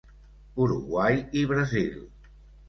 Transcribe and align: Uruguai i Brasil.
Uruguai 0.65 1.21
i 1.43 1.45
Brasil. 1.53 1.95